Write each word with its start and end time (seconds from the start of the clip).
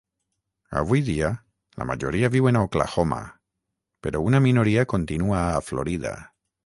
Avui 0.79 1.01
dia 1.09 1.27
la 1.81 1.85
majoria 1.89 2.31
viuen 2.35 2.57
a 2.59 2.63
Oklahoma, 2.69 3.19
però 4.07 4.23
una 4.31 4.41
minoria 4.47 4.87
continua 4.95 5.43
a 5.51 5.65
Florida. 5.69 6.17